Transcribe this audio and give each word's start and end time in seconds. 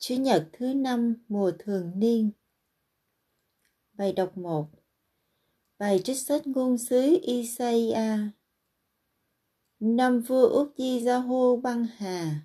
Chủ 0.00 0.14
nhật 0.14 0.48
thứ 0.52 0.74
năm 0.74 1.14
mùa 1.28 1.52
thường 1.58 1.92
niên. 1.94 2.30
Bài 3.92 4.12
đọc 4.12 4.38
1 4.38 4.68
Bài 5.78 6.00
trích 6.04 6.18
sách 6.18 6.46
ngôn 6.46 6.78
sứ 6.78 7.18
Isaiah. 7.22 8.20
Năm 9.80 10.20
vua 10.20 10.64
Ujiyahu 10.64 11.60
băng 11.60 11.86
hà. 11.96 12.40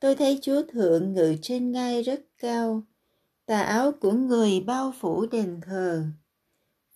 Tôi 0.00 0.16
thấy 0.16 0.38
Chúa 0.42 0.62
Thượng 0.62 1.14
ngự 1.14 1.36
trên 1.42 1.72
ngai 1.72 2.02
rất 2.02 2.24
cao. 2.38 2.82
Tà 3.46 3.60
áo 3.60 3.92
của 3.92 4.12
người 4.12 4.60
bao 4.60 4.92
phủ 5.00 5.26
đền 5.26 5.60
thờ. 5.62 6.04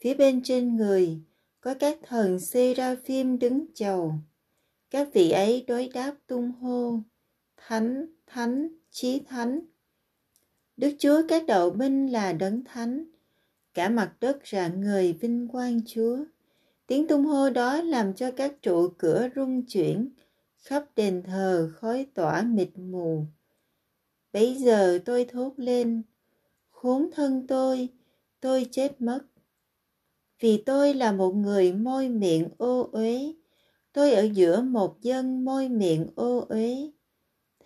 Phía 0.01 0.15
bên 0.15 0.43
trên 0.43 0.77
người 0.77 1.21
có 1.61 1.75
các 1.75 1.99
thần 2.03 2.41
Seraphim 2.41 3.39
đứng 3.39 3.65
chầu. 3.75 4.15
Các 4.91 5.09
vị 5.13 5.31
ấy 5.31 5.65
đối 5.67 5.89
đáp 5.89 6.15
tung 6.27 6.53
hô. 6.53 6.99
Thánh, 7.57 8.07
thánh, 8.27 8.69
chí 8.91 9.21
thánh 9.29 9.61
Đức 10.83 10.93
Chúa 10.99 11.23
các 11.29 11.47
đạo 11.47 11.71
binh 11.71 12.07
là 12.07 12.33
đấng 12.33 12.65
thánh, 12.65 13.05
cả 13.75 13.89
mặt 13.89 14.13
đất 14.21 14.39
rạng 14.45 14.81
người 14.81 15.13
vinh 15.13 15.49
quang 15.49 15.81
Chúa. 15.87 16.19
Tiếng 16.87 17.09
tung 17.09 17.25
hô 17.25 17.51
đó 17.51 17.83
làm 17.83 18.15
cho 18.15 18.31
các 18.31 18.63
trụ 18.63 18.89
cửa 18.99 19.29
rung 19.37 19.63
chuyển, 19.67 20.11
khắp 20.57 20.85
đền 20.97 21.23
thờ 21.23 21.71
khói 21.75 22.07
tỏa 22.15 22.43
mịt 22.43 22.69
mù. 22.77 23.25
bây 24.33 24.55
giờ 24.55 24.99
tôi 25.05 25.25
thốt 25.25 25.53
lên, 25.57 26.03
khốn 26.71 27.11
thân 27.15 27.47
tôi, 27.47 27.89
tôi 28.41 28.67
chết 28.71 29.01
mất. 29.01 29.21
Vì 30.41 30.63
tôi 30.67 30.95
là 30.95 31.13
một 31.13 31.33
người 31.33 31.73
môi 31.73 32.09
miệng 32.09 32.49
ô 32.59 32.89
uế, 32.93 33.33
tôi 33.93 34.13
ở 34.13 34.23
giữa 34.23 34.61
một 34.63 35.01
dân 35.03 35.45
môi 35.45 35.69
miệng 35.69 36.07
ô 36.15 36.47
uế. 36.49 36.91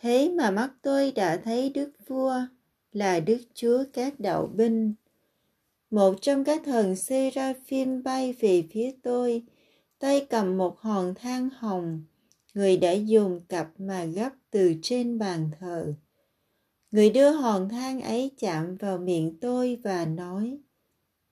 Thế 0.00 0.30
mà 0.38 0.50
mắt 0.50 0.70
tôi 0.82 1.12
đã 1.12 1.36
thấy 1.44 1.70
Đức 1.70 1.92
Vua, 2.06 2.40
là 2.96 3.20
Đức 3.20 3.38
Chúa 3.54 3.84
các 3.92 4.20
đạo 4.20 4.50
binh. 4.54 4.94
Một 5.90 6.14
trong 6.20 6.44
các 6.44 6.62
thần 6.64 6.96
Seraphim 6.96 8.02
bay 8.02 8.32
về 8.32 8.64
phía 8.70 8.92
tôi, 9.02 9.42
tay 9.98 10.26
cầm 10.30 10.58
một 10.58 10.80
hòn 10.80 11.14
than 11.14 11.48
hồng, 11.50 12.04
người 12.54 12.76
đã 12.76 12.92
dùng 12.92 13.40
cặp 13.48 13.68
mà 13.78 14.04
gấp 14.04 14.30
từ 14.50 14.74
trên 14.82 15.18
bàn 15.18 15.50
thờ. 15.60 15.94
Người 16.90 17.10
đưa 17.10 17.30
hòn 17.30 17.68
than 17.68 18.00
ấy 18.00 18.30
chạm 18.38 18.76
vào 18.76 18.98
miệng 18.98 19.40
tôi 19.40 19.80
và 19.84 20.04
nói, 20.04 20.58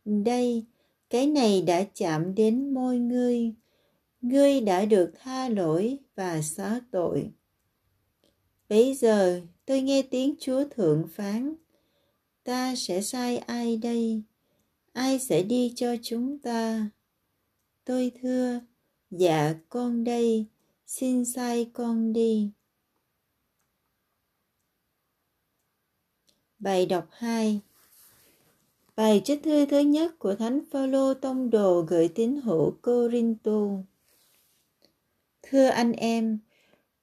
Đây, 0.05 0.65
cái 1.11 1.27
này 1.27 1.63
đã 1.63 1.85
chạm 1.95 2.35
đến 2.35 2.75
môi 2.75 2.99
ngươi, 2.99 3.55
ngươi 4.21 4.61
đã 4.61 4.85
được 4.85 5.13
tha 5.19 5.49
lỗi 5.49 5.99
và 6.15 6.43
xóa 6.43 6.81
tội. 6.91 7.31
Bây 8.69 8.95
giờ 8.95 9.41
tôi 9.67 9.83
nghe 9.83 10.03
tiếng 10.03 10.35
Chúa 10.41 10.65
Thượng 10.71 11.09
phán, 11.09 11.55
ta 12.45 12.75
sẽ 12.77 13.01
sai 13.01 13.39
ai 13.39 13.77
đây? 13.77 14.23
Ai 14.93 15.19
sẽ 15.19 15.43
đi 15.43 15.73
cho 15.77 15.97
chúng 16.03 16.39
ta? 16.39 16.91
Tôi 17.85 18.13
thưa, 18.23 18.61
dạ 19.11 19.55
con 19.69 20.05
đây, 20.05 20.47
xin 20.87 21.25
sai 21.25 21.71
con 21.73 22.13
đi. 22.13 22.51
Bài 26.59 26.87
đọc 26.87 27.09
2 27.11 27.61
Bài 28.97 29.23
trích 29.25 29.43
thư 29.43 29.67
thứ 29.67 29.79
nhất 29.79 30.19
của 30.19 30.35
Thánh 30.35 30.61
Phaolô 30.71 31.15
tông 31.15 31.51
đồ 31.51 31.85
gửi 31.89 32.09
tín 32.09 32.37
hữu 32.37 32.71
Corinto. 32.83 33.61
Thưa 35.43 35.67
anh 35.67 35.93
em, 35.93 36.39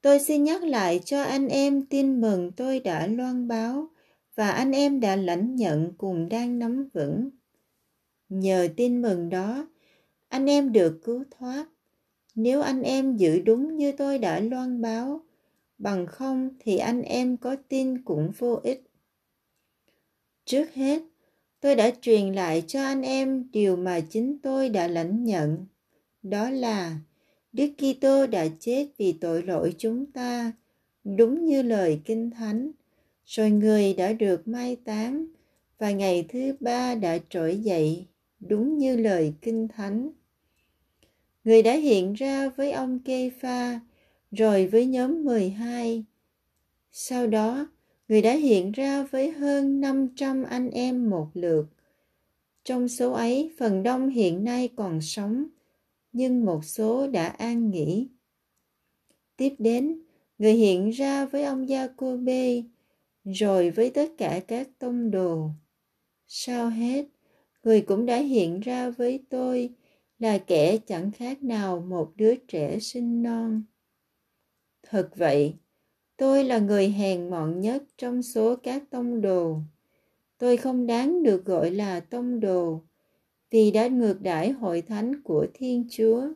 Tôi 0.01 0.19
xin 0.19 0.43
nhắc 0.43 0.63
lại 0.63 0.99
cho 1.05 1.23
anh 1.23 1.47
em 1.47 1.85
tin 1.85 2.21
mừng 2.21 2.51
tôi 2.51 2.79
đã 2.79 3.07
loan 3.07 3.47
báo 3.47 3.87
và 4.35 4.49
anh 4.49 4.71
em 4.71 4.99
đã 4.99 5.15
lãnh 5.15 5.55
nhận 5.55 5.93
cùng 5.97 6.29
đang 6.29 6.59
nắm 6.59 6.89
vững. 6.93 7.29
Nhờ 8.29 8.67
tin 8.77 9.01
mừng 9.01 9.29
đó, 9.29 9.67
anh 10.29 10.49
em 10.49 10.71
được 10.71 10.99
cứu 11.03 11.23
thoát. 11.31 11.65
Nếu 12.35 12.61
anh 12.61 12.81
em 12.81 13.17
giữ 13.17 13.39
đúng 13.39 13.77
như 13.77 13.91
tôi 13.91 14.17
đã 14.17 14.39
loan 14.39 14.81
báo, 14.81 15.21
bằng 15.77 16.05
không 16.05 16.49
thì 16.59 16.77
anh 16.77 17.01
em 17.01 17.37
có 17.37 17.55
tin 17.67 18.01
cũng 18.03 18.31
vô 18.37 18.59
ích. 18.63 18.83
Trước 20.45 20.73
hết, 20.73 21.01
tôi 21.59 21.75
đã 21.75 21.91
truyền 22.01 22.33
lại 22.33 22.63
cho 22.67 22.83
anh 22.83 23.01
em 23.01 23.51
điều 23.51 23.75
mà 23.75 23.99
chính 23.99 24.39
tôi 24.39 24.69
đã 24.69 24.87
lãnh 24.87 25.23
nhận. 25.23 25.65
Đó 26.23 26.49
là 26.49 26.97
Đức 27.53 27.69
Kitô 27.77 28.27
đã 28.27 28.47
chết 28.59 28.87
vì 28.97 29.13
tội 29.13 29.43
lỗi 29.43 29.75
chúng 29.77 30.05
ta, 30.05 30.51
đúng 31.03 31.45
như 31.45 31.61
lời 31.61 32.01
Kinh 32.05 32.31
Thánh. 32.31 32.71
Rồi 33.25 33.51
người 33.51 33.93
đã 33.93 34.13
được 34.13 34.47
mai 34.47 34.75
táng 34.75 35.25
và 35.77 35.91
ngày 35.91 36.25
thứ 36.29 36.55
ba 36.59 36.95
đã 36.95 37.17
trỗi 37.29 37.57
dậy, 37.57 38.05
đúng 38.39 38.77
như 38.77 38.95
lời 38.95 39.33
Kinh 39.41 39.67
Thánh. 39.67 40.09
Người 41.43 41.63
đã 41.63 41.73
hiện 41.73 42.13
ra 42.13 42.49
với 42.49 42.71
ông 42.71 42.99
Kê 42.99 43.29
Pha, 43.29 43.79
rồi 44.31 44.67
với 44.67 44.85
nhóm 44.85 45.23
12. 45.23 46.03
Sau 46.91 47.27
đó, 47.27 47.67
người 48.07 48.21
đã 48.21 48.33
hiện 48.33 48.71
ra 48.71 49.03
với 49.03 49.31
hơn 49.31 49.81
500 49.81 50.43
anh 50.43 50.69
em 50.69 51.09
một 51.09 51.27
lượt. 51.33 51.65
Trong 52.63 52.87
số 52.87 53.11
ấy, 53.11 53.51
phần 53.59 53.83
đông 53.83 54.09
hiện 54.09 54.43
nay 54.43 54.69
còn 54.75 55.01
sống, 55.01 55.47
nhưng 56.11 56.45
một 56.45 56.65
số 56.65 57.07
đã 57.07 57.27
an 57.27 57.69
nghỉ. 57.69 58.07
Tiếp 59.37 59.55
đến, 59.59 60.01
người 60.37 60.53
hiện 60.53 60.89
ra 60.89 61.25
với 61.25 61.43
ông 61.43 61.69
Gia-cô-bê, 61.69 62.63
rồi 63.23 63.69
với 63.69 63.89
tất 63.89 64.09
cả 64.17 64.41
các 64.47 64.69
tông 64.79 65.11
đồ. 65.11 65.49
Sau 66.27 66.69
hết, 66.69 67.05
người 67.63 67.81
cũng 67.81 68.05
đã 68.05 68.17
hiện 68.17 68.59
ra 68.59 68.89
với 68.89 69.23
tôi 69.29 69.69
là 70.19 70.37
kẻ 70.37 70.77
chẳng 70.77 71.11
khác 71.11 71.43
nào 71.43 71.79
một 71.79 72.11
đứa 72.15 72.35
trẻ 72.35 72.79
sinh 72.79 73.23
non. 73.23 73.63
Thật 74.83 75.09
vậy, 75.15 75.55
tôi 76.17 76.43
là 76.43 76.59
người 76.59 76.89
hèn 76.89 77.29
mọn 77.29 77.59
nhất 77.59 77.83
trong 77.97 78.23
số 78.23 78.55
các 78.55 78.83
tông 78.89 79.21
đồ. 79.21 79.59
Tôi 80.37 80.57
không 80.57 80.87
đáng 80.87 81.23
được 81.23 81.45
gọi 81.45 81.71
là 81.71 81.99
tông 81.99 82.39
đồ, 82.39 82.81
vì 83.51 83.71
đã 83.71 83.87
ngược 83.87 84.21
đãi 84.21 84.51
hội 84.51 84.81
thánh 84.81 85.21
của 85.23 85.47
Thiên 85.53 85.87
Chúa. 85.89 86.27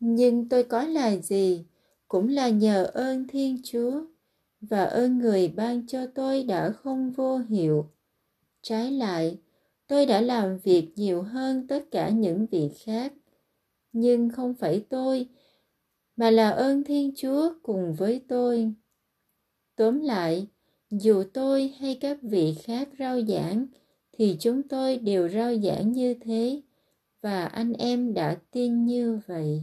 Nhưng 0.00 0.48
tôi 0.48 0.64
có 0.64 0.82
là 0.82 1.16
gì 1.16 1.64
cũng 2.08 2.28
là 2.28 2.48
nhờ 2.48 2.84
ơn 2.84 3.28
Thiên 3.28 3.60
Chúa 3.64 4.02
và 4.60 4.84
ơn 4.84 5.18
người 5.18 5.48
ban 5.48 5.86
cho 5.86 6.06
tôi 6.14 6.42
đã 6.42 6.70
không 6.70 7.10
vô 7.10 7.38
hiệu. 7.38 7.90
Trái 8.62 8.92
lại, 8.92 9.38
tôi 9.86 10.06
đã 10.06 10.20
làm 10.20 10.58
việc 10.58 10.92
nhiều 10.96 11.22
hơn 11.22 11.66
tất 11.68 11.84
cả 11.90 12.08
những 12.08 12.46
vị 12.50 12.70
khác, 12.84 13.12
nhưng 13.92 14.30
không 14.30 14.54
phải 14.54 14.84
tôi, 14.88 15.28
mà 16.16 16.30
là 16.30 16.50
ơn 16.50 16.84
Thiên 16.84 17.12
Chúa 17.16 17.52
cùng 17.62 17.94
với 17.94 18.24
tôi. 18.28 18.72
Tóm 19.76 20.00
lại, 20.00 20.46
dù 20.90 21.24
tôi 21.32 21.74
hay 21.78 21.98
các 22.00 22.18
vị 22.22 22.54
khác 22.62 22.88
rao 22.98 23.22
giảng, 23.22 23.66
thì 24.18 24.36
chúng 24.40 24.62
tôi 24.62 24.98
đều 24.98 25.28
rao 25.28 25.58
giảng 25.58 25.92
như 25.92 26.14
thế 26.14 26.60
và 27.20 27.44
anh 27.44 27.72
em 27.72 28.14
đã 28.14 28.38
tin 28.50 28.84
như 28.84 29.20
vậy. 29.26 29.62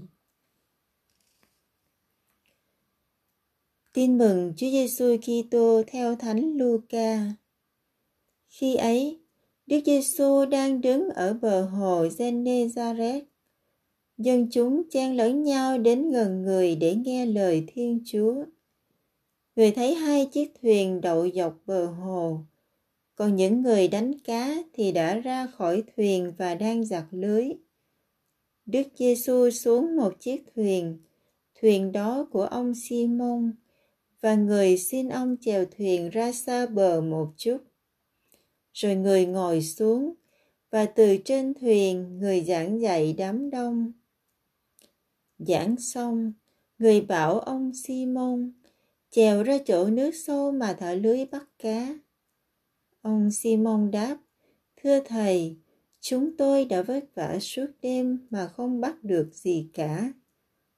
Tin 3.93 4.17
mừng 4.17 4.53
Chúa 4.57 4.69
Giêsu 4.69 5.17
Kitô 5.17 5.83
theo 5.87 6.15
Thánh 6.15 6.57
Luca. 6.57 7.33
Khi 8.47 8.75
ấy, 8.75 9.19
Đức 9.65 9.79
Giêsu 9.85 10.45
đang 10.45 10.81
đứng 10.81 11.09
ở 11.09 11.33
bờ 11.33 11.65
hồ 11.65 12.07
Gennesaret. 12.17 13.23
Dân 14.17 14.47
chúng 14.51 14.83
chen 14.89 15.17
lẫn 15.17 15.43
nhau 15.43 15.77
đến 15.77 16.11
gần 16.11 16.41
người 16.41 16.75
để 16.75 16.95
nghe 16.95 17.25
lời 17.25 17.63
Thiên 17.67 17.99
Chúa. 18.05 18.45
Người 19.55 19.71
thấy 19.71 19.95
hai 19.95 20.25
chiếc 20.25 20.51
thuyền 20.61 21.01
đậu 21.01 21.29
dọc 21.29 21.59
bờ 21.65 21.85
hồ 21.85 22.39
còn 23.15 23.35
những 23.35 23.61
người 23.61 23.87
đánh 23.87 24.19
cá 24.19 24.55
thì 24.73 24.91
đã 24.91 25.19
ra 25.19 25.47
khỏi 25.47 25.83
thuyền 25.95 26.33
và 26.37 26.55
đang 26.55 26.85
giặt 26.85 27.03
lưới. 27.11 27.49
Đức 28.65 28.87
Giêsu 28.95 29.49
xuống 29.49 29.95
một 29.95 30.19
chiếc 30.19 30.43
thuyền, 30.55 30.97
thuyền 31.61 31.91
đó 31.91 32.27
của 32.31 32.43
ông 32.43 32.73
Simon, 32.75 33.51
và 34.21 34.35
người 34.35 34.77
xin 34.77 35.09
ông 35.09 35.35
chèo 35.41 35.65
thuyền 35.77 36.09
ra 36.09 36.31
xa 36.31 36.65
bờ 36.65 37.01
một 37.01 37.33
chút. 37.37 37.57
Rồi 38.73 38.95
người 38.95 39.25
ngồi 39.25 39.61
xuống, 39.61 40.13
và 40.71 40.85
từ 40.85 41.17
trên 41.25 41.53
thuyền 41.53 42.19
người 42.19 42.41
giảng 42.41 42.81
dạy 42.81 43.13
đám 43.17 43.49
đông. 43.49 43.91
Giảng 45.39 45.75
xong, 45.79 46.33
người 46.79 47.01
bảo 47.01 47.39
ông 47.39 47.71
Simon 47.73 48.51
chèo 49.09 49.43
ra 49.43 49.57
chỗ 49.65 49.85
nước 49.85 50.11
sâu 50.15 50.51
mà 50.51 50.75
thả 50.79 50.93
lưới 50.93 51.25
bắt 51.25 51.43
cá. 51.59 51.95
Ông 53.03 53.31
Simon 53.31 53.91
đáp, 53.91 54.17
Thưa 54.83 54.99
Thầy, 54.99 55.57
chúng 56.01 56.37
tôi 56.37 56.65
đã 56.65 56.81
vất 56.81 57.05
vả 57.15 57.39
suốt 57.39 57.65
đêm 57.81 58.27
mà 58.29 58.47
không 58.47 58.81
bắt 58.81 59.03
được 59.03 59.29
gì 59.33 59.67
cả. 59.73 60.13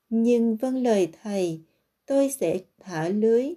Nhưng 0.09 0.55
vâng 0.55 0.83
lời 0.83 1.07
Thầy, 1.21 1.61
tôi 2.05 2.29
sẽ 2.29 2.59
thả 2.79 3.09
lưới. 3.09 3.53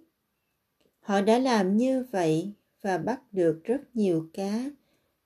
Họ 1.00 1.20
đã 1.20 1.38
làm 1.38 1.76
như 1.76 2.04
vậy 2.10 2.52
và 2.82 2.98
bắt 2.98 3.32
được 3.32 3.60
rất 3.64 3.80
nhiều 3.94 4.28
cá, 4.32 4.70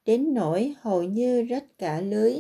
đến 0.05 0.35
nỗi 0.35 0.75
hầu 0.81 1.03
như 1.03 1.43
rách 1.43 1.79
cả 1.79 2.01
lưới. 2.01 2.35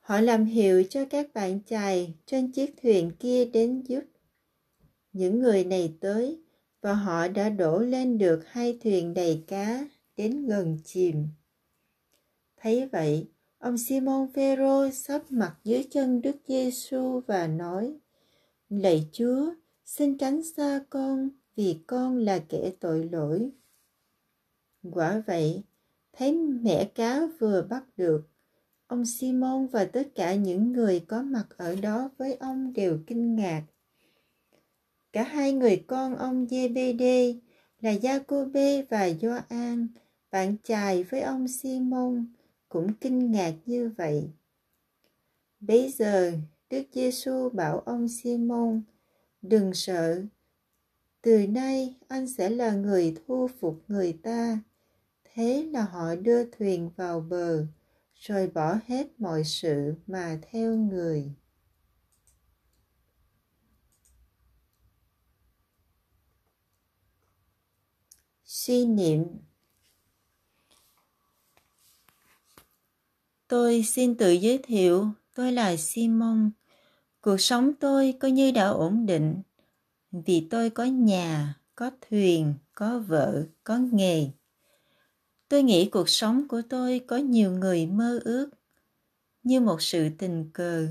Họ 0.00 0.20
làm 0.20 0.44
hiệu 0.44 0.84
cho 0.90 1.04
các 1.04 1.34
bạn 1.34 1.60
chài 1.66 2.14
trên 2.26 2.52
chiếc 2.52 2.74
thuyền 2.82 3.10
kia 3.18 3.44
đến 3.44 3.82
giúp. 3.82 4.04
Những 5.12 5.38
người 5.40 5.64
này 5.64 5.94
tới 6.00 6.38
và 6.80 6.94
họ 6.94 7.28
đã 7.28 7.48
đổ 7.48 7.78
lên 7.78 8.18
được 8.18 8.40
hai 8.46 8.78
thuyền 8.82 9.14
đầy 9.14 9.44
cá 9.46 9.88
đến 10.16 10.46
gần 10.46 10.78
chìm. 10.84 11.28
Thấy 12.56 12.88
vậy, 12.92 13.28
ông 13.58 13.78
Simon 13.78 14.32
Phêrô 14.34 14.90
sắp 14.90 15.22
mặt 15.30 15.56
dưới 15.64 15.84
chân 15.90 16.22
Đức 16.22 16.36
Giêsu 16.48 17.20
và 17.26 17.46
nói: 17.46 17.94
Lạy 18.68 19.08
Chúa, 19.12 19.54
xin 19.84 20.18
tránh 20.18 20.42
xa 20.42 20.80
con 20.90 21.28
vì 21.56 21.78
con 21.86 22.16
là 22.16 22.38
kẻ 22.48 22.72
tội 22.80 23.08
lỗi. 23.12 23.50
Quả 24.92 25.22
vậy, 25.26 25.62
thấy 26.12 26.32
mẹ 26.36 26.84
cá 26.94 27.20
vừa 27.38 27.62
bắt 27.62 27.84
được, 27.96 28.28
ông 28.86 29.06
Simon 29.06 29.66
và 29.66 29.84
tất 29.84 30.08
cả 30.14 30.34
những 30.34 30.72
người 30.72 31.00
có 31.00 31.22
mặt 31.22 31.46
ở 31.56 31.76
đó 31.76 32.10
với 32.18 32.34
ông 32.34 32.72
đều 32.72 32.98
kinh 33.06 33.36
ngạc. 33.36 33.62
Cả 35.12 35.22
hai 35.22 35.52
người 35.52 35.84
con 35.86 36.16
ông 36.16 36.46
JBD 36.46 37.34
là 37.80 37.92
Jacobe 37.92 38.84
và 38.90 39.08
Gioan, 39.20 39.88
bạn 40.30 40.56
chài 40.62 41.02
với 41.02 41.20
ông 41.20 41.48
Simon, 41.48 42.26
cũng 42.68 42.94
kinh 43.00 43.30
ngạc 43.32 43.54
như 43.66 43.90
vậy. 43.96 44.30
Bây 45.60 45.90
giờ, 45.90 46.32
Đức 46.70 46.82
Giêsu 46.92 47.50
bảo 47.50 47.78
ông 47.78 48.08
Simon, 48.08 48.82
đừng 49.42 49.74
sợ, 49.74 50.22
từ 51.22 51.46
nay 51.46 51.94
anh 52.08 52.26
sẽ 52.26 52.50
là 52.50 52.72
người 52.72 53.16
thu 53.26 53.48
phục 53.60 53.82
người 53.88 54.12
ta. 54.22 54.58
Thế 55.24 55.68
là 55.72 55.82
họ 55.84 56.14
đưa 56.14 56.44
thuyền 56.44 56.90
vào 56.96 57.20
bờ, 57.20 57.66
rồi 58.14 58.46
bỏ 58.46 58.78
hết 58.86 59.06
mọi 59.18 59.44
sự 59.44 59.94
mà 60.06 60.38
theo 60.50 60.76
người. 60.76 61.32
Suy 68.68 68.84
niệm 68.84 69.24
Tôi 73.48 73.82
xin 73.82 74.16
tự 74.16 74.32
giới 74.32 74.58
thiệu, 74.58 75.08
tôi 75.34 75.52
là 75.52 75.76
Simon. 75.76 76.50
Cuộc 77.20 77.40
sống 77.40 77.72
tôi 77.80 78.14
coi 78.20 78.30
như 78.30 78.50
đã 78.50 78.68
ổn 78.68 79.06
định 79.06 79.42
vì 80.12 80.46
tôi 80.50 80.70
có 80.70 80.84
nhà, 80.84 81.54
có 81.74 81.90
thuyền, 82.10 82.54
có 82.74 82.98
vợ, 82.98 83.44
có 83.64 83.78
nghề. 83.92 84.28
Tôi 85.48 85.62
nghĩ 85.62 85.88
cuộc 85.88 86.08
sống 86.08 86.48
của 86.48 86.62
tôi 86.68 87.00
có 87.06 87.16
nhiều 87.16 87.52
người 87.52 87.86
mơ 87.86 88.20
ước. 88.24 88.50
Như 89.42 89.60
một 89.60 89.82
sự 89.82 90.08
tình 90.18 90.50
cờ, 90.52 90.86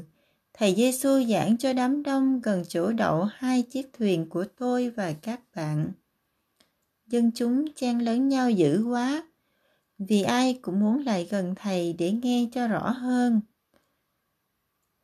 Thầy 0.53 0.75
Giêsu 0.75 1.23
giảng 1.23 1.57
cho 1.57 1.73
đám 1.73 2.03
đông 2.03 2.41
gần 2.41 2.63
chỗ 2.67 2.91
đậu 2.91 3.23
hai 3.23 3.61
chiếc 3.61 3.93
thuyền 3.93 4.29
của 4.29 4.45
tôi 4.57 4.89
và 4.89 5.13
các 5.21 5.41
bạn. 5.55 5.91
Dân 7.07 7.31
chúng 7.35 7.65
chen 7.75 7.99
lớn 7.99 8.27
nhau 8.27 8.51
dữ 8.51 8.83
quá, 8.83 9.23
vì 9.99 10.21
ai 10.21 10.59
cũng 10.61 10.79
muốn 10.79 11.05
lại 11.05 11.27
gần 11.31 11.55
thầy 11.55 11.93
để 11.93 12.11
nghe 12.11 12.47
cho 12.53 12.67
rõ 12.67 12.89
hơn. 12.89 13.41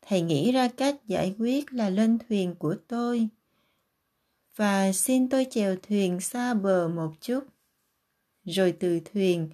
Thầy 0.02 0.22
nghĩ 0.22 0.52
ra 0.52 0.68
cách 0.68 0.96
giải 1.08 1.36
quyết 1.40 1.74
là 1.74 1.90
lên 1.90 2.18
thuyền 2.28 2.56
của 2.56 2.76
tôi 2.88 3.30
và 4.56 4.92
xin 4.92 5.30
tôi 5.30 5.48
chèo 5.50 5.76
thuyền 5.76 6.20
xa 6.20 6.54
bờ 6.54 6.88
một 6.88 7.14
chút. 7.22 7.44
Rồi 8.46 8.78
từ 8.80 9.00
thuyền, 9.14 9.50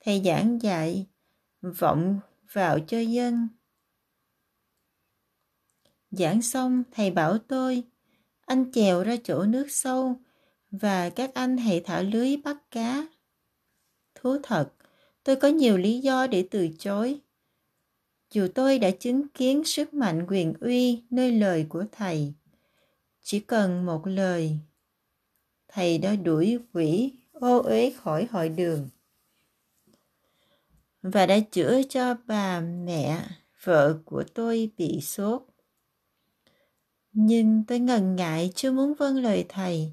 thầy 0.00 0.22
giảng 0.24 0.62
dạy, 0.62 1.06
vọng 1.60 2.20
vào 2.52 2.78
cho 2.80 2.98
dân. 3.00 3.48
Giảng 6.10 6.42
xong, 6.42 6.82
thầy 6.90 7.10
bảo 7.10 7.38
tôi, 7.38 7.82
anh 8.46 8.72
chèo 8.72 9.04
ra 9.04 9.16
chỗ 9.24 9.44
nước 9.44 9.66
sâu 9.70 10.20
và 10.72 11.10
các 11.10 11.34
anh 11.34 11.56
hãy 11.56 11.80
thả 11.80 12.02
lưới 12.02 12.36
bắt 12.36 12.56
cá. 12.70 13.06
Thú 14.14 14.36
thật, 14.42 14.72
tôi 15.24 15.36
có 15.36 15.48
nhiều 15.48 15.78
lý 15.78 16.00
do 16.00 16.26
để 16.26 16.48
từ 16.50 16.68
chối. 16.78 17.20
Dù 18.30 18.48
tôi 18.54 18.78
đã 18.78 18.90
chứng 18.90 19.28
kiến 19.28 19.64
sức 19.64 19.94
mạnh 19.94 20.26
quyền 20.28 20.54
uy 20.60 21.02
nơi 21.10 21.32
lời 21.32 21.66
của 21.68 21.84
thầy, 21.92 22.32
chỉ 23.22 23.40
cần 23.40 23.86
một 23.86 24.06
lời, 24.06 24.58
thầy 25.68 25.98
đã 25.98 26.16
đuổi 26.16 26.58
quỷ 26.72 27.12
ô 27.32 27.58
uế 27.58 27.92
khỏi 27.96 28.28
hội 28.30 28.48
đường 28.48 28.88
và 31.02 31.26
đã 31.26 31.40
chữa 31.40 31.80
cho 31.88 32.16
bà 32.26 32.60
mẹ 32.60 33.26
vợ 33.64 33.98
của 34.04 34.24
tôi 34.34 34.70
bị 34.78 35.00
sốt. 35.00 35.42
Nhưng 37.12 37.64
tôi 37.68 37.78
ngần 37.78 38.16
ngại 38.16 38.52
chưa 38.54 38.72
muốn 38.72 38.94
vâng 38.94 39.16
lời 39.16 39.44
thầy, 39.48 39.92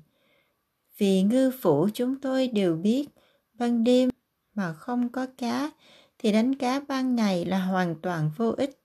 vì 0.99 1.21
ngư 1.21 1.51
phủ 1.61 1.89
chúng 1.93 2.21
tôi 2.21 2.47
đều 2.47 2.75
biết 2.75 3.09
ban 3.53 3.83
đêm 3.83 4.09
mà 4.55 4.73
không 4.73 5.09
có 5.09 5.27
cá 5.37 5.71
thì 6.17 6.31
đánh 6.31 6.55
cá 6.55 6.79
ban 6.79 7.15
ngày 7.15 7.45
là 7.45 7.65
hoàn 7.65 7.95
toàn 8.01 8.31
vô 8.37 8.53
ích. 8.57 8.79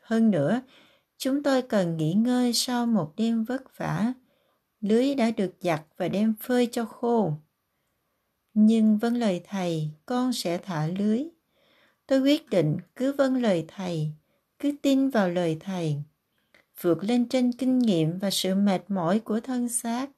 Hơn 0.00 0.30
nữa, 0.30 0.60
Chúng 1.18 1.42
tôi 1.42 1.62
cần 1.62 1.96
nghỉ 1.96 2.12
ngơi 2.12 2.52
sau 2.52 2.86
một 2.86 3.12
đêm 3.16 3.44
vất 3.44 3.76
vả. 3.76 4.12
Lưới 4.80 5.14
đã 5.14 5.30
được 5.30 5.54
giặt 5.60 5.82
và 5.96 6.08
đem 6.08 6.34
phơi 6.40 6.68
cho 6.72 6.84
khô. 6.84 7.32
Nhưng 8.54 8.98
vâng 8.98 9.16
lời 9.16 9.40
thầy, 9.48 9.90
con 10.06 10.32
sẽ 10.32 10.58
thả 10.58 10.86
lưới. 10.86 11.24
Tôi 12.06 12.20
quyết 12.20 12.50
định 12.50 12.76
cứ 12.96 13.12
vâng 13.12 13.42
lời 13.42 13.64
thầy, 13.68 14.10
cứ 14.58 14.72
tin 14.82 15.10
vào 15.10 15.28
lời 15.28 15.56
thầy. 15.60 15.96
Vượt 16.80 17.04
lên 17.04 17.28
trên 17.28 17.52
kinh 17.52 17.78
nghiệm 17.78 18.18
và 18.18 18.30
sự 18.30 18.54
mệt 18.54 18.90
mỏi 18.90 19.20
của 19.20 19.40
thân 19.40 19.68
xác. 19.68 20.10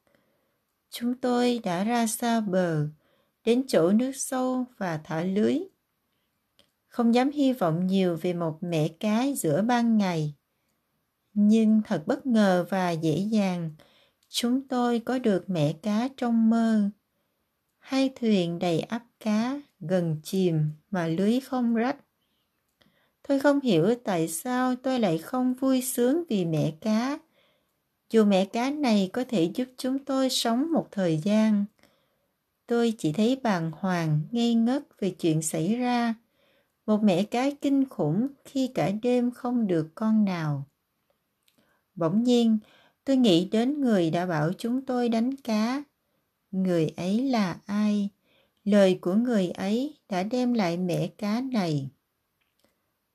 Chúng 0.91 1.15
tôi 1.15 1.61
đã 1.65 1.85
ra 1.85 2.07
xa 2.07 2.41
bờ, 2.41 2.87
đến 3.45 3.65
chỗ 3.69 3.93
nước 3.93 4.13
sâu 4.15 4.65
và 4.79 5.01
thả 5.05 5.23
lưới. 5.23 5.59
Không 6.87 7.15
dám 7.15 7.31
hy 7.31 7.53
vọng 7.53 7.87
nhiều 7.87 8.17
về 8.17 8.33
một 8.33 8.59
mẻ 8.61 8.89
cá 8.89 9.27
giữa 9.37 9.63
ban 9.63 9.99
ngày. 9.99 10.35
Nhưng 11.35 11.83
thật 11.85 12.03
bất 12.07 12.27
ngờ 12.27 12.67
và 12.71 12.91
dễ 12.91 13.17
dàng 13.17 13.71
chúng 14.29 14.69
tôi 14.69 15.01
có 15.01 15.19
được 15.19 15.51
mẻ 15.51 15.73
cá 15.83 16.09
trong 16.17 16.51
mơ. 16.51 16.91
Hai 17.79 18.11
thuyền 18.21 18.59
đầy 18.59 18.81
ắp 18.81 19.03
cá 19.21 19.61
gần 19.81 20.21
chìm 20.23 20.71
mà 20.91 21.07
lưới 21.07 21.41
không 21.41 21.75
rách. 21.75 21.97
Tôi 23.29 23.41
không 23.41 23.61
hiểu 23.61 23.95
tại 24.05 24.29
sao 24.29 24.75
tôi 24.77 25.01
lại 25.01 25.19
không 25.19 25.55
vui 25.55 25.83
sướng 25.83 26.25
vì 26.29 26.45
mẹ 26.45 26.73
cá 26.81 27.19
dù 28.11 28.25
mẹ 28.25 28.45
cá 28.45 28.71
này 28.71 29.11
có 29.13 29.25
thể 29.29 29.51
giúp 29.55 29.69
chúng 29.77 30.05
tôi 30.05 30.31
sống 30.31 30.73
một 30.73 30.89
thời 30.91 31.19
gian 31.19 31.65
tôi 32.67 32.95
chỉ 32.99 33.13
thấy 33.13 33.41
bàng 33.43 33.71
hoàng 33.75 34.21
ngây 34.31 34.55
ngất 34.55 35.01
về 35.01 35.11
chuyện 35.11 35.43
xảy 35.43 35.77
ra 35.77 36.15
một 36.87 37.03
mẹ 37.03 37.23
cá 37.23 37.51
kinh 37.61 37.89
khủng 37.89 38.29
khi 38.45 38.71
cả 38.75 38.91
đêm 39.03 39.31
không 39.31 39.67
được 39.67 39.89
con 39.95 40.25
nào 40.25 40.65
Bỗng 41.99 42.25
nhiên, 42.25 42.59
tôi 43.05 43.17
nghĩ 43.17 43.49
đến 43.53 43.81
người 43.81 44.11
đã 44.11 44.27
bảo 44.27 44.53
chúng 44.59 44.87
tôi 44.87 45.09
đánh 45.09 45.37
cá. 45.37 45.83
Người 46.51 46.89
ấy 46.97 47.23
là 47.23 47.61
ai? 47.67 48.09
Lời 48.65 48.99
của 49.01 49.15
người 49.15 49.49
ấy 49.51 49.99
đã 50.09 50.23
đem 50.23 50.55
lại 50.55 50.77
mẻ 50.77 51.07
cá 51.07 51.41
này. 51.41 51.89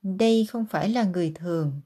Đây 0.02 0.46
không 0.46 0.66
phải 0.66 0.90
là 0.90 1.04
người 1.04 1.32
thường. 1.36 1.82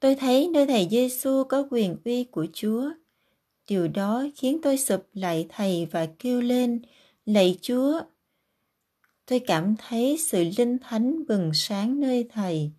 Tôi 0.00 0.14
thấy 0.14 0.48
nơi 0.48 0.66
thầy 0.66 0.88
Giêsu 0.90 1.44
có 1.44 1.66
quyền 1.70 1.96
uy 2.04 2.24
của 2.24 2.46
Chúa. 2.52 2.90
Điều 3.66 3.88
đó 3.88 4.24
khiến 4.36 4.58
tôi 4.62 4.78
sụp 4.78 5.06
lại 5.12 5.46
thầy 5.48 5.86
và 5.90 6.08
kêu 6.18 6.40
lên, 6.40 6.82
lạy 7.26 7.58
Chúa. 7.62 8.00
Tôi 9.26 9.40
cảm 9.40 9.74
thấy 9.78 10.18
sự 10.18 10.44
linh 10.58 10.78
thánh 10.78 11.26
bừng 11.26 11.50
sáng 11.54 12.00
nơi 12.00 12.28
thầy 12.32 12.70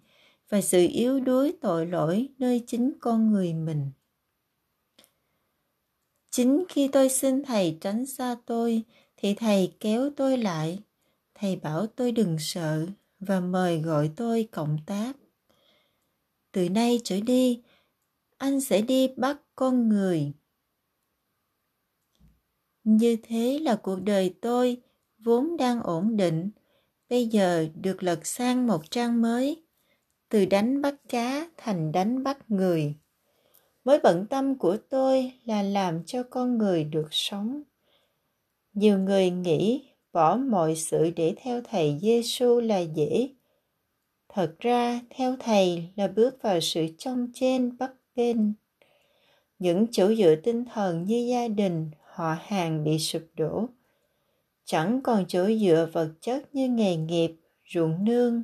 và 0.50 0.62
sự 0.62 0.88
yếu 0.92 1.20
đuối 1.20 1.54
tội 1.62 1.86
lỗi 1.88 2.30
nơi 2.40 2.64
chính 2.68 2.92
con 3.00 3.32
người 3.32 3.54
mình. 3.54 3.92
Chính 6.32 6.64
khi 6.70 6.88
tôi 6.88 7.10
xin 7.10 7.44
Thầy 7.44 7.78
tránh 7.82 8.06
xa 8.06 8.36
tôi, 8.46 8.84
thì 9.18 9.34
Thầy 9.34 9.74
kéo 9.80 10.10
tôi 10.18 10.38
lại. 10.38 10.80
Thầy 11.36 11.56
bảo 11.56 11.88
tôi 11.88 12.12
đừng 12.12 12.36
sợ 12.40 12.86
và 13.20 13.40
mời 13.40 13.82
gọi 13.82 14.12
tôi 14.16 14.48
cộng 14.52 14.78
tác. 14.86 15.21
Từ 16.52 16.70
nay 16.70 17.00
trở 17.04 17.20
đi, 17.20 17.62
anh 18.38 18.62
sẽ 18.62 18.82
đi 18.82 19.08
bắt 19.18 19.42
con 19.56 19.90
người. 19.90 20.32
Như 22.84 23.18
thế 23.24 23.60
là 23.62 23.76
cuộc 23.76 24.00
đời 24.02 24.36
tôi 24.42 24.82
vốn 25.20 25.58
đang 25.58 25.84
ổn 25.84 26.18
định, 26.18 26.50
bây 27.10 27.28
giờ 27.28 27.68
được 27.76 28.04
lật 28.04 28.26
sang 28.26 28.68
một 28.68 28.92
trang 28.92 29.22
mới 29.22 29.64
từ 30.30 30.46
đánh 30.46 30.82
bắt 30.82 30.96
cá 31.10 31.50
thành 31.58 31.92
đánh 31.92 32.24
bắt 32.24 32.52
người. 32.52 32.96
mối 33.84 34.00
bận 34.04 34.26
tâm 34.30 34.58
của 34.58 34.78
tôi 34.90 35.32
là 35.46 35.64
làm 35.64 36.04
cho 36.06 36.24
con 36.24 36.58
người 36.58 36.84
được 36.84 37.08
sống 37.12 37.64
nhiều 38.74 39.00
người 39.00 39.30
nghĩ 39.30 39.90
bỏ 40.14 40.36
mọi 40.36 40.76
sự 40.76 41.12
để 41.16 41.34
theo 41.38 41.62
thầy 41.62 41.98
giêsu 42.02 42.60
là 42.60 42.80
dễ 42.80 43.30
thật 44.34 44.56
ra, 44.60 45.02
theo 45.10 45.36
thầy 45.40 45.90
là 45.96 46.08
bước 46.08 46.42
vào 46.42 46.60
sự 46.60 46.88
trong 46.98 47.28
trên 47.34 47.78
bắc 47.78 47.92
bên 48.16 48.54
những 49.62 49.88
chỗ 49.92 50.16
dựa 50.16 50.36
tinh 50.36 50.66
thần 50.66 51.04
như 51.04 51.28
gia 51.30 51.48
đình, 51.48 51.92
họ 52.04 52.36
hàng 52.42 52.84
bị 52.84 53.00
sụp 53.00 53.22
đổ. 53.36 53.66
Chẳng 54.66 55.02
còn 55.04 55.26
chỗ 55.28 55.48
dựa 55.62 55.90
vật 55.94 56.12
chất 56.22 56.56
như 56.56 56.70
nghề 56.70 56.96
nghiệp, 56.96 57.32
ruộng 57.74 58.06
nương. 58.06 58.44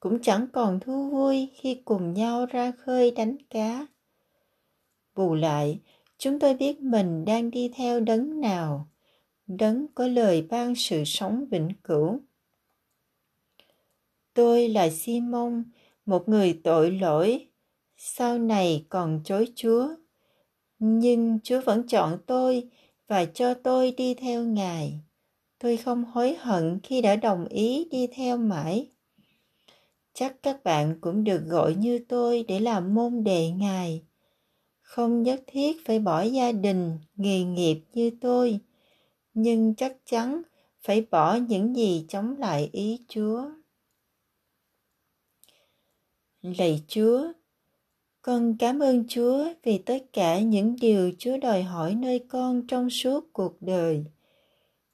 Cũng 0.00 0.18
chẳng 0.22 0.46
còn 0.52 0.80
thú 0.80 1.10
vui 1.10 1.48
khi 1.54 1.82
cùng 1.84 2.14
nhau 2.14 2.46
ra 2.46 2.72
khơi 2.78 3.10
đánh 3.10 3.36
cá. 3.50 3.86
Bù 5.14 5.34
lại, 5.34 5.80
chúng 6.18 6.38
tôi 6.38 6.54
biết 6.54 6.80
mình 6.80 7.24
đang 7.24 7.50
đi 7.50 7.70
theo 7.74 8.00
đấng 8.00 8.40
nào. 8.40 8.88
Đấng 9.46 9.86
có 9.94 10.06
lời 10.06 10.46
ban 10.50 10.74
sự 10.74 11.04
sống 11.04 11.46
vĩnh 11.50 11.68
cửu 11.84 12.20
tôi 14.34 14.68
là 14.68 14.90
simon, 14.90 15.64
một 16.06 16.28
người 16.28 16.60
tội 16.64 16.90
lỗi. 16.90 17.46
Sau 17.96 18.38
này 18.38 18.86
còn 18.88 19.20
chối 19.24 19.52
chúa. 19.54 19.88
Nhưng 20.78 21.38
chúa 21.44 21.60
vẫn 21.60 21.86
chọn 21.86 22.18
tôi 22.26 22.68
và 23.08 23.24
cho 23.24 23.54
tôi 23.54 23.90
đi 23.90 24.14
theo 24.14 24.44
ngài. 24.44 25.00
Tôi 25.58 25.76
không 25.76 26.04
hối 26.04 26.36
hận 26.40 26.80
khi 26.82 27.02
đã 27.02 27.16
đồng 27.16 27.48
ý 27.48 27.88
đi 27.90 28.06
theo 28.06 28.36
mãi. 28.36 28.90
Chắc 30.12 30.42
các 30.42 30.64
bạn 30.64 30.98
cũng 31.00 31.24
được 31.24 31.42
gọi 31.46 31.74
như 31.74 31.98
tôi 32.08 32.44
để 32.48 32.60
làm 32.60 32.94
môn 32.94 33.24
đệ 33.24 33.50
ngài. 33.50 34.02
Không 34.80 35.22
nhất 35.22 35.42
thiết 35.46 35.86
phải 35.86 35.98
bỏ 35.98 36.22
gia 36.22 36.52
đình, 36.52 36.98
nghề 37.16 37.42
nghiệp 37.44 37.80
như 37.92 38.10
tôi, 38.20 38.60
nhưng 39.34 39.74
chắc 39.74 39.96
chắn 40.06 40.42
phải 40.80 41.06
bỏ 41.10 41.34
những 41.34 41.76
gì 41.76 42.06
chống 42.08 42.36
lại 42.38 42.68
ý 42.72 42.98
chúa 43.08 43.50
lạy 46.42 46.82
chúa 46.88 47.32
con 48.22 48.56
cảm 48.58 48.78
ơn 48.78 49.04
chúa 49.08 49.48
vì 49.62 49.78
tất 49.78 49.98
cả 50.12 50.40
những 50.40 50.76
điều 50.80 51.12
chúa 51.18 51.36
đòi 51.36 51.62
hỏi 51.62 51.94
nơi 51.94 52.18
con 52.28 52.66
trong 52.66 52.90
suốt 52.90 53.24
cuộc 53.32 53.62
đời 53.62 54.04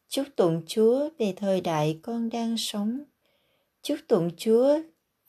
chúc 0.09 0.27
tụng 0.37 0.63
chúa 0.67 1.09
về 1.19 1.35
thời 1.37 1.61
đại 1.61 2.01
con 2.03 2.29
đang 2.29 2.57
sống 2.57 3.05
chúc 3.83 3.99
tụng 4.09 4.31
chúa 4.37 4.79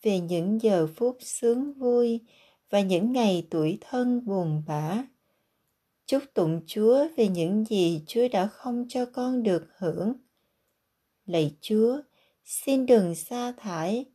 về 0.03 0.19
những 0.19 0.61
giờ 0.61 0.87
phút 0.95 1.17
sướng 1.19 1.73
vui 1.73 2.21
và 2.69 2.81
những 2.81 3.11
ngày 3.11 3.47
tuổi 3.49 3.77
thân 3.81 4.25
buồn 4.25 4.63
bã. 4.67 5.03
Chúc 6.05 6.23
tụng 6.33 6.61
Chúa 6.67 7.07
về 7.17 7.27
những 7.27 7.65
gì 7.65 8.03
Chúa 8.07 8.27
đã 8.31 8.47
không 8.47 8.85
cho 8.89 9.05
con 9.05 9.43
được 9.43 9.67
hưởng. 9.77 10.13
Lạy 11.25 11.55
Chúa, 11.61 12.01
xin 12.43 12.85
đừng 12.85 13.15
sa 13.15 13.53
thải 13.57 14.05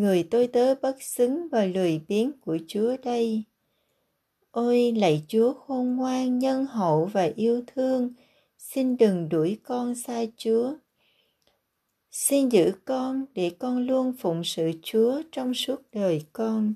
người 0.00 0.22
tôi 0.22 0.46
tớ 0.46 0.74
bất 0.74 1.02
xứng 1.02 1.48
và 1.48 1.64
lười 1.64 2.00
biếng 2.08 2.32
của 2.40 2.58
Chúa 2.68 2.96
đây. 3.04 3.44
Ôi 4.50 4.92
lạy 4.96 5.24
Chúa 5.28 5.54
khôn 5.54 5.96
ngoan, 5.96 6.38
nhân 6.38 6.66
hậu 6.66 7.04
và 7.04 7.30
yêu 7.36 7.62
thương, 7.66 8.12
xin 8.58 8.96
đừng 8.96 9.28
đuổi 9.28 9.58
con 9.62 9.94
xa 9.94 10.24
Chúa. 10.36 10.74
Xin 12.10 12.48
giữ 12.48 12.72
con 12.84 13.24
để 13.34 13.50
con 13.58 13.86
luôn 13.86 14.12
phụng 14.18 14.44
sự 14.44 14.72
Chúa 14.82 15.22
trong 15.32 15.54
suốt 15.54 15.80
đời 15.92 16.22
con. 16.32 16.74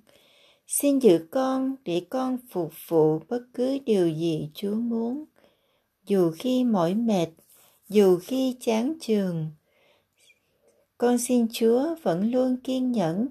Xin 0.67 0.99
giữ 0.99 1.27
con 1.31 1.77
để 1.85 2.03
con 2.11 2.39
phục 2.51 2.73
vụ 2.89 3.19
bất 3.29 3.43
cứ 3.55 3.79
điều 3.87 4.09
gì 4.09 4.51
Chúa 4.55 4.75
muốn. 4.75 5.25
Dù 6.07 6.31
khi 6.31 6.65
mỏi 6.65 6.95
mệt, 6.95 7.29
dù 7.89 8.19
khi 8.19 8.57
chán 8.61 8.95
trường. 9.01 9.51
Con 11.03 11.19
xin 11.19 11.47
Chúa 11.53 11.95
vẫn 12.03 12.31
luôn 12.31 12.57
kiên 12.57 12.93
nhẫn 12.93 13.29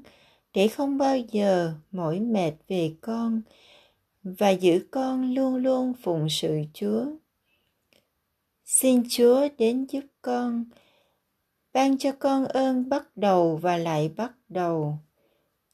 để 0.54 0.68
không 0.68 0.98
bao 0.98 1.18
giờ 1.18 1.74
mỏi 1.92 2.20
mệt 2.20 2.52
về 2.68 2.94
con 3.02 3.42
và 4.24 4.50
giữ 4.50 4.86
con 4.92 5.34
luôn 5.34 5.56
luôn 5.56 5.94
phụng 5.94 6.28
sự 6.30 6.62
Chúa. 6.74 7.06
Xin 8.66 9.04
Chúa 9.10 9.48
đến 9.58 9.86
giúp 9.90 10.04
con, 10.22 10.66
ban 11.74 11.98
cho 11.98 12.12
con 12.12 12.46
ơn 12.46 12.90
bắt 12.90 13.18
đầu 13.18 13.58
và 13.58 13.78
lại 13.78 14.12
bắt 14.16 14.32
đầu, 14.50 14.98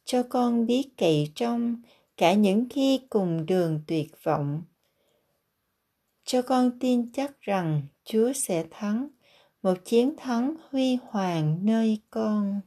cho 0.06 0.24
con 0.24 0.66
biết 0.66 0.90
cậy 0.98 1.32
trong 1.36 1.82
cả 2.18 2.34
những 2.34 2.68
khi 2.70 3.00
cùng 3.10 3.46
đường 3.46 3.82
tuyệt 3.88 4.12
vọng 4.24 4.62
cho 6.26 6.42
con 6.42 6.80
tin 6.80 7.12
chắc 7.12 7.42
rằng 7.42 7.82
chúa 8.04 8.34
sẽ 8.34 8.66
thắng 8.72 9.08
một 9.64 9.86
chiến 9.86 10.14
thắng 10.18 10.54
huy 10.72 10.98
hoàng 11.10 11.60
nơi 11.62 12.02
con. 12.10 12.62